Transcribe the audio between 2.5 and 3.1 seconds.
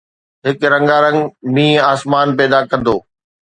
ڪندو